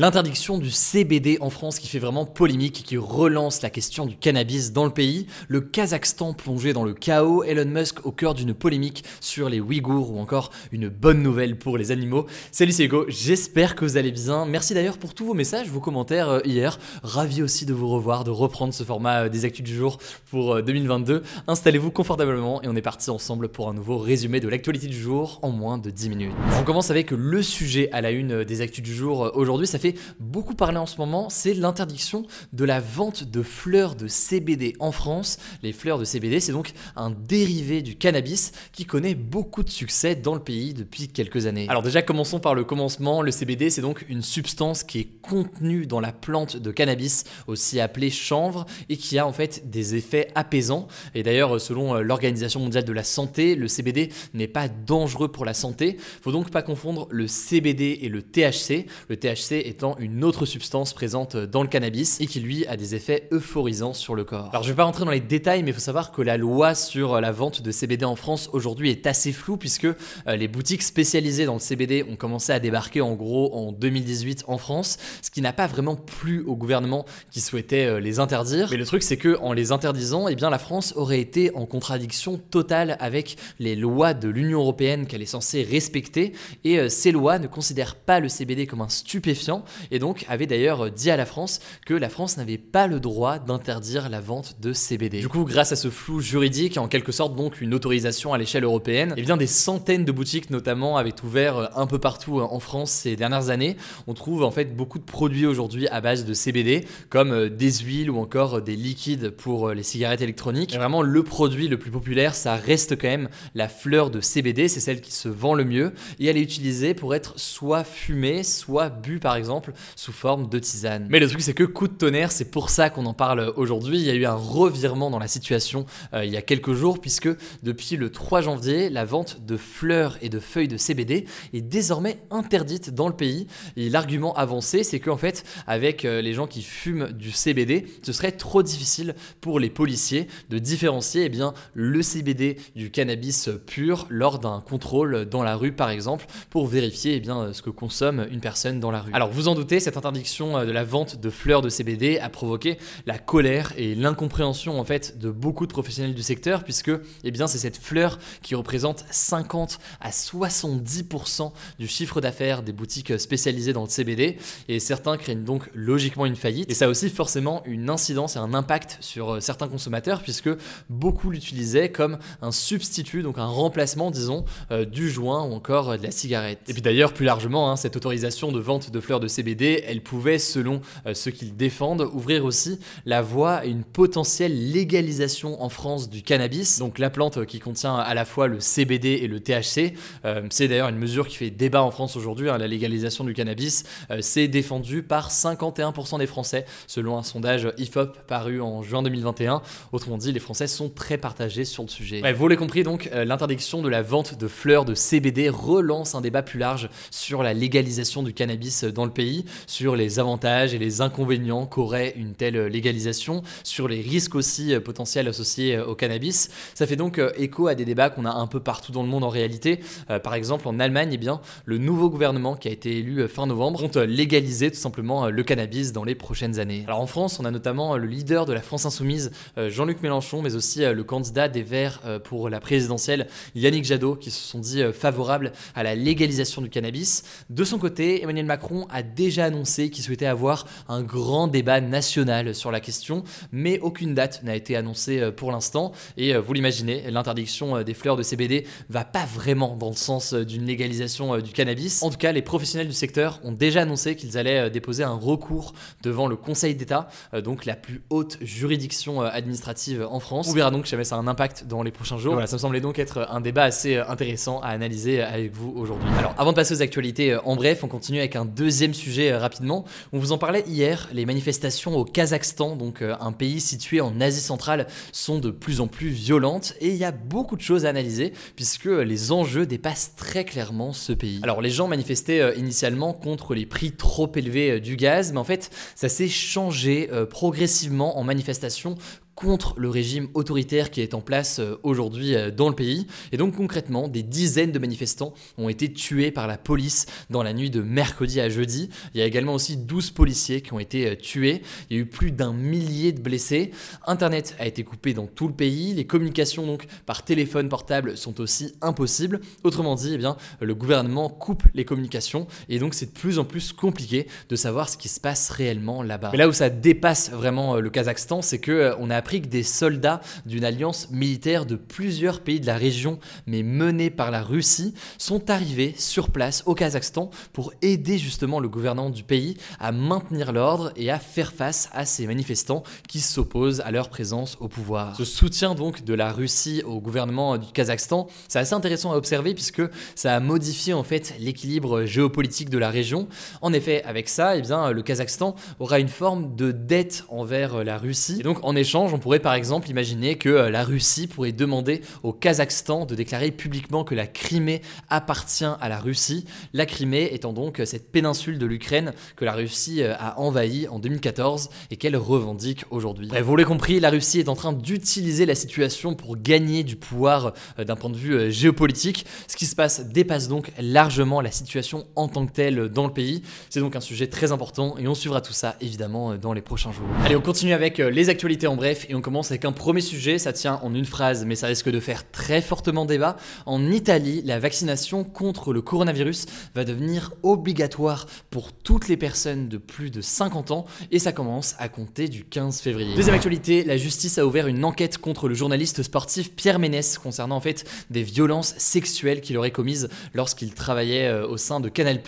[0.00, 4.16] L'interdiction du CBD en France qui fait vraiment polémique et qui relance la question du
[4.16, 8.54] cannabis dans le pays, le Kazakhstan plongé dans le chaos, Elon Musk au cœur d'une
[8.54, 12.24] polémique sur les Ouïghours ou encore une bonne nouvelle pour les animaux.
[12.50, 14.46] Salut c'est Hugo, j'espère que vous allez bien.
[14.46, 16.78] Merci d'ailleurs pour tous vos messages, vos commentaires euh, hier.
[17.02, 19.98] Ravi aussi de vous revoir, de reprendre ce format euh, des actus du jour
[20.30, 21.22] pour euh, 2022.
[21.46, 25.40] Installez-vous confortablement et on est parti ensemble pour un nouveau résumé de l'actualité du jour
[25.42, 26.32] en moins de 10 minutes.
[26.58, 29.66] On commence avec le sujet à la une euh, des actus du jour euh, aujourd'hui.
[29.66, 34.08] Ça fait beaucoup parler en ce moment, c'est l'interdiction de la vente de fleurs de
[34.08, 35.38] CBD en France.
[35.62, 40.14] Les fleurs de CBD, c'est donc un dérivé du cannabis qui connaît beaucoup de succès
[40.14, 41.66] dans le pays depuis quelques années.
[41.68, 43.22] Alors déjà, commençons par le commencement.
[43.22, 47.80] Le CBD, c'est donc une substance qui est contenue dans la plante de cannabis, aussi
[47.80, 50.88] appelée chanvre, et qui a en fait des effets apaisants.
[51.14, 55.44] Et d'ailleurs, selon euh, l'Organisation mondiale de la santé, le CBD n'est pas dangereux pour
[55.44, 55.96] la santé.
[56.22, 58.86] Faut donc pas confondre le CBD et le THC.
[59.08, 59.52] Le THC
[59.98, 64.14] une autre substance présente dans le cannabis et qui lui a des effets euphorisants sur
[64.14, 64.50] le corps.
[64.52, 66.74] Alors je vais pas rentrer dans les détails mais il faut savoir que la loi
[66.74, 69.94] sur la vente de CBD en France aujourd'hui est assez floue puisque euh,
[70.26, 74.58] les boutiques spécialisées dans le CBD ont commencé à débarquer en gros en 2018 en
[74.58, 78.68] France, ce qui n'a pas vraiment plu au gouvernement qui souhaitait euh, les interdire.
[78.70, 81.66] Mais le truc c'est que en les interdisant, eh bien la France aurait été en
[81.66, 86.32] contradiction totale avec les lois de l'Union européenne qu'elle est censée respecter
[86.64, 89.59] et euh, ces lois ne considèrent pas le CBD comme un stupéfiant
[89.90, 93.38] et donc avait d'ailleurs dit à la France que la France n'avait pas le droit
[93.38, 95.20] d'interdire la vente de CBD.
[95.20, 98.64] Du coup, grâce à ce flou juridique, en quelque sorte donc une autorisation à l'échelle
[98.64, 102.42] européenne, et bien des centaines de boutiques notamment avaient ouvert euh, un peu partout euh,
[102.42, 103.76] en France ces dernières années.
[104.06, 107.72] On trouve en fait beaucoup de produits aujourd'hui à base de CBD, comme euh, des
[107.72, 110.74] huiles ou encore des liquides pour les cigarettes électroniques.
[110.74, 114.68] Et vraiment, le produit le plus populaire, ça reste quand même la fleur de CBD,
[114.68, 118.42] c'est celle qui se vend le mieux, et elle est utilisée pour être soit fumée,
[118.42, 119.49] soit bu par exemple
[119.96, 121.06] sous forme de tisane.
[121.10, 123.98] Mais le truc c'est que coup de tonnerre, c'est pour ça qu'on en parle aujourd'hui.
[123.98, 127.00] Il y a eu un revirement dans la situation euh, il y a quelques jours
[127.00, 127.28] puisque
[127.62, 132.18] depuis le 3 janvier, la vente de fleurs et de feuilles de CBD est désormais
[132.30, 133.46] interdite dans le pays.
[133.76, 138.12] Et l'argument avancé, c'est qu'en fait, avec euh, les gens qui fument du CBD, ce
[138.12, 144.06] serait trop difficile pour les policiers de différencier eh bien, le CBD du cannabis pur
[144.10, 148.26] lors d'un contrôle dans la rue par exemple pour vérifier eh bien, ce que consomme
[148.30, 149.12] une personne dans la rue.
[149.12, 152.28] Alors vous en doutez, cette interdiction euh, de la vente de fleurs de CBD a
[152.28, 156.90] provoqué la colère et l'incompréhension en fait de beaucoup de professionnels du secteur puisque
[157.24, 163.18] eh bien c'est cette fleur qui représente 50 à 70% du chiffre d'affaires des boutiques
[163.18, 164.36] spécialisées dans le CBD
[164.68, 168.38] et certains craignent donc logiquement une faillite et ça a aussi forcément une incidence et
[168.38, 170.50] un impact sur euh, certains consommateurs puisque
[170.88, 176.02] beaucoup l'utilisaient comme un substitut donc un remplacement disons euh, du joint ou encore de
[176.02, 176.60] la cigarette.
[176.68, 180.02] Et puis d'ailleurs plus largement hein, cette autorisation de vente de fleurs de CBD elle
[180.02, 185.62] pouvait selon euh, ceux qui le défendent ouvrir aussi la voie à une potentielle légalisation
[185.62, 186.78] en France du cannabis.
[186.78, 190.42] Donc la plante euh, qui contient à la fois le CBD et le THC Euh,
[190.50, 193.84] c'est d'ailleurs une mesure qui fait débat en France aujourd'hui hein, la légalisation du cannabis
[194.20, 200.18] c'est défendu par 51% des Français selon un sondage IFOP paru en juin 2021 autrement
[200.18, 202.20] dit les Français sont très partagés sur le sujet.
[202.32, 206.42] Vous l'avez compris donc l'interdiction de la vente de fleurs de CBD relance un débat
[206.42, 209.19] plus large sur la légalisation du cannabis dans le pays
[209.66, 214.80] sur les avantages et les inconvénients qu'aurait une telle légalisation sur les risques aussi euh,
[214.80, 216.50] potentiels associés euh, au cannabis.
[216.74, 219.08] Ça fait donc euh, écho à des débats qu'on a un peu partout dans le
[219.08, 219.80] monde en réalité.
[220.22, 223.80] Par exemple en Allemagne eh bien le nouveau gouvernement qui a été élu fin novembre
[223.80, 226.84] compte légaliser tout simplement le cannabis dans les prochaines années.
[226.86, 230.54] Alors en France on a notamment le leader de la France Insoumise Jean-Luc Mélenchon mais
[230.54, 235.52] aussi le candidat des Verts pour la présidentielle Yannick Jadot qui se sont dit favorables
[235.74, 237.24] à la légalisation du cannabis.
[237.50, 242.54] De son côté Emmanuel Macron a déjà annoncé qu'il souhaitait avoir un grand débat national
[242.54, 245.92] sur la question, mais aucune date n'a été annoncée euh, pour l'instant.
[246.16, 249.96] Et euh, vous l'imaginez, l'interdiction euh, des fleurs de CBD va pas vraiment dans le
[249.96, 252.02] sens d'une légalisation du cannabis.
[252.02, 255.74] En tout cas, les professionnels du secteur ont déjà annoncé qu'ils allaient déposer un recours
[256.02, 257.08] devant le Conseil d'État,
[257.44, 260.48] donc la plus haute juridiction administrative en France.
[260.48, 262.34] On verra donc si jamais ça a un impact dans les prochains jours.
[262.34, 266.08] Voilà, ça me semblait donc être un débat assez intéressant à analyser avec vous aujourd'hui.
[266.18, 268.99] Alors, avant de passer aux actualités en bref, on continue avec un deuxième sujet
[269.32, 269.84] rapidement.
[270.12, 274.40] On vous en parlait hier, les manifestations au Kazakhstan, donc un pays situé en Asie
[274.40, 277.88] centrale, sont de plus en plus violentes et il y a beaucoup de choses à
[277.88, 281.40] analyser puisque les enjeux dépassent très clairement ce pays.
[281.42, 285.38] Alors les gens manifestaient euh, initialement contre les prix trop élevés euh, du gaz, mais
[285.38, 288.96] en fait ça s'est changé euh, progressivement en manifestation
[289.34, 293.06] contre le régime autoritaire qui est en place euh, aujourd'hui euh, dans le pays.
[293.32, 297.52] Et donc concrètement, des dizaines de manifestants ont été tués par la police dans la
[297.52, 298.90] nuit de mercredi à jeudi.
[299.14, 301.62] Il y a également aussi 12 policiers qui ont été euh, tués.
[301.88, 303.70] Il y a eu plus d'un millier de blessés.
[304.06, 305.94] Internet a été coupé dans tout le pays.
[305.94, 309.40] Les communications donc par téléphone portable sont aussi impossibles.
[309.64, 313.44] Autrement dit, eh bien, le gouvernement coupe les communications et donc c'est de plus en
[313.44, 316.30] plus compliqué de savoir ce qui se passe réellement là-bas.
[316.32, 319.62] Mais là où ça dépasse vraiment le Kazakhstan, c'est que on a appris que des
[319.62, 324.94] soldats d'une alliance militaire de plusieurs pays de la région, mais menés par la Russie,
[325.18, 330.52] sont arrivés sur place au Kazakhstan pour aider justement le gouvernement du pays à maintenir
[330.52, 335.16] l'ordre et à faire face à ces manifestants qui s'opposent à leur présence au pouvoir.
[335.16, 339.52] Ce soutien donc de la Russie au gouvernement du Kazakhstan, c'est assez intéressant à observer
[339.52, 339.82] puisque
[340.14, 343.28] ça a modifié en fait l'équilibre géopolitique de la région.
[343.60, 347.98] En effet, avec ça, eh bien, le Kazakhstan aura une forme de dette envers la
[347.98, 348.38] Russie.
[348.40, 352.00] Et donc en échange, on pourrait par exemple imaginer que euh, la Russie pourrait demander
[352.22, 357.52] au Kazakhstan de déclarer publiquement que la Crimée appartient à la Russie, la Crimée étant
[357.52, 362.16] donc cette péninsule de l'Ukraine que la Russie euh, a envahie en 2014 et qu'elle
[362.16, 363.28] revendique aujourd'hui.
[363.42, 367.52] Vous l'avez compris, la Russie est en train d'utiliser la situation pour gagner du pouvoir
[367.78, 369.26] euh, d'un point de vue géopolitique.
[369.48, 373.12] Ce qui se passe dépasse donc largement la situation en tant que telle dans le
[373.12, 373.42] pays.
[373.68, 376.92] C'est donc un sujet très important et on suivra tout ça évidemment dans les prochains
[376.92, 377.06] jours.
[377.24, 380.38] Allez, on continue avec les actualités en bref et on commence avec un premier sujet,
[380.38, 383.36] ça tient en une phrase, mais ça risque de faire très fortement débat.
[383.66, 389.78] En Italie, la vaccination contre le coronavirus va devenir obligatoire pour toutes les personnes de
[389.78, 393.14] plus de 50 ans et ça commence à compter du 15 février.
[393.14, 397.56] Deuxième actualité, la justice a ouvert une enquête contre le journaliste sportif Pierre Ménès concernant
[397.56, 402.20] en fait des violences sexuelles qu'il aurait commises lorsqu'il travaillait euh, au sein de Canal+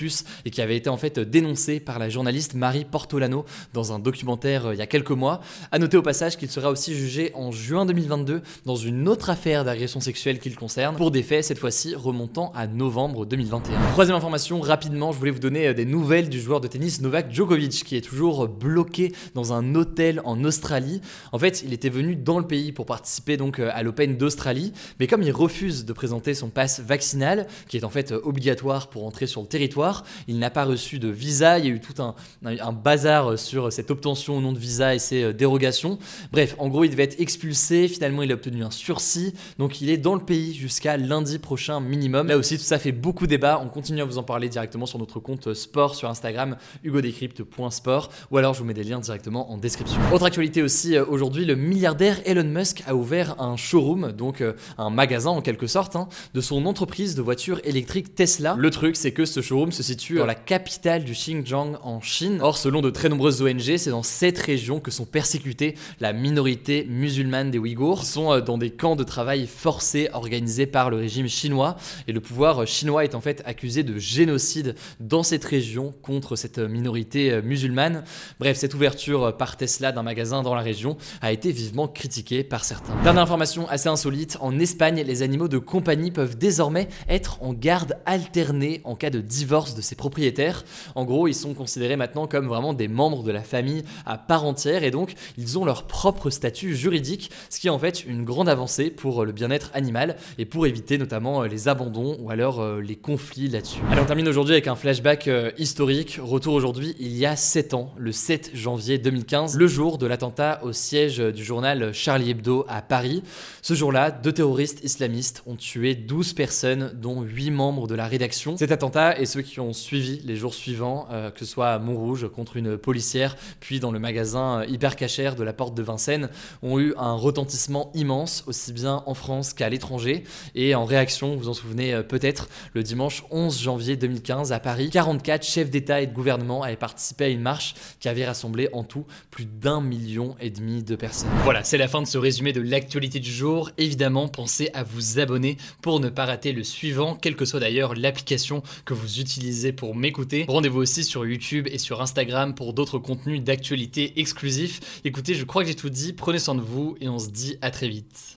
[0.45, 4.67] et qui avait été en fait dénoncé par la journaliste Marie Portolano dans un documentaire
[4.67, 5.41] euh, il y a quelques mois.
[5.71, 9.64] À noter au passage qu'il sera aussi jugé en juin 2022 dans une autre affaire
[9.64, 13.81] d'agression sexuelle qu'il concerne, pour des faits cette fois-ci remontant à novembre 2021.
[13.91, 17.32] Troisième information, rapidement, je voulais vous donner euh, des nouvelles du joueur de tennis Novak
[17.32, 21.00] Djokovic qui est toujours bloqué dans un hôtel en Australie.
[21.32, 24.73] En fait, il était venu dans le pays pour participer donc euh, à l'Open d'Australie,
[25.00, 28.88] mais comme il refuse de présenter son passe vaccinal, qui est en fait euh, obligatoire
[28.88, 31.81] pour entrer sur le territoire, il n'a pas reçu de visa, il y a eu
[31.81, 35.99] tout un, un bazar sur cette obtention au nom de visa et ses dérogations.
[36.31, 37.89] Bref, en gros, il devait être expulsé.
[37.89, 39.35] Finalement, il a obtenu un sursis.
[39.59, 42.29] Donc, il est dans le pays jusqu'à lundi prochain minimum.
[42.29, 43.61] Là aussi, tout ça fait beaucoup débat.
[43.63, 48.11] On continue à vous en parler directement sur notre compte sport sur Instagram, hugodécrypte.sport.
[48.31, 50.01] Ou alors, je vous mets des liens directement en description.
[50.13, 54.53] Autre actualité aussi, euh, aujourd'hui, le milliardaire Elon Musk a ouvert un showroom, donc euh,
[54.79, 58.55] un magasin en quelque sorte, hein, de son entreprise de voitures électriques Tesla.
[58.59, 62.39] Le truc, c'est que ce showroom se situe dans la capitale du Xinjiang en Chine.
[62.43, 66.42] Or, selon de très nombreuses ONG, c'est dans cette région que sont persécutées la minorité
[66.89, 71.29] musulmanes des Ouïghours, sont euh, dans des camps de travail forcés organisés par le régime
[71.29, 71.77] chinois.
[72.08, 76.58] Et le pouvoir chinois est en fait accusé de génocide dans cette région contre cette
[76.58, 78.05] minorité euh, musulmane.
[78.41, 82.65] Bref, cette ouverture par Tesla d'un magasin dans la région a été vivement critiquée par
[82.65, 82.94] certains.
[83.03, 87.99] Dernière information assez insolite, en Espagne, les animaux de compagnie peuvent désormais être en garde
[88.06, 90.65] alternée en cas de divorce de ses propriétaires.
[90.94, 94.44] En gros, ils sont considérés maintenant comme vraiment des membres de la famille à part
[94.44, 98.24] entière et donc ils ont leur propre statut juridique, ce qui est en fait une
[98.24, 102.60] grande avancée pour le bien-être animal et pour éviter notamment euh, les abandons ou alors
[102.60, 103.81] euh, les conflits là-dessus.
[103.91, 106.19] Allez, on termine aujourd'hui avec un flashback euh, historique.
[106.22, 110.60] Retour aujourd'hui il y a 7 ans, le 7 janvier 2015, le jour de l'attentat
[110.62, 113.22] au siège du journal Charlie Hebdo à Paris.
[113.60, 118.56] Ce jour-là, deux terroristes islamistes ont tué 12 personnes, dont 8 membres de la rédaction.
[118.56, 122.29] Cet attentat et ceux qui ont suivi les jours suivants, que ce soit à Montrouge
[122.29, 126.21] contre une policière, puis dans le magasin hyper cachère de la porte de Vincennes,
[126.62, 130.24] ont eu un retentissement immense, aussi bien en France qu'à l'étranger.
[130.55, 134.91] Et en réaction, vous en souvenez euh, peut-être, le dimanche 11 janvier 2015 à Paris,
[134.91, 138.84] 44 chefs d'État et de gouvernement avaient participé à une marche qui avait rassemblé en
[138.84, 141.31] tout plus d'un million et demi de personnes.
[141.44, 143.70] Voilà, c'est la fin de ce résumé de l'actualité du jour.
[143.79, 147.94] Évidemment, pensez à vous abonner pour ne pas rater le suivant, quelle que soit d'ailleurs
[147.94, 150.44] l'application que vous utilisez pour m'écouter.
[150.48, 155.00] Rendez-vous aussi sur YouTube et sur Instagram pour d'autres contenus d'actualité exclusifs.
[155.05, 157.71] Écoutez, je crois que j'ai tout prenez soin de vous et on se dit à
[157.71, 158.37] très vite.